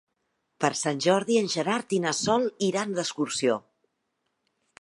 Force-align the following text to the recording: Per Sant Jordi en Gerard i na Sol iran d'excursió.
Per 0.63 0.71
Sant 0.79 1.01
Jordi 1.05 1.37
en 1.43 1.51
Gerard 1.57 1.95
i 1.97 2.01
na 2.07 2.13
Sol 2.21 2.49
iran 2.71 2.97
d'excursió. 2.99 3.63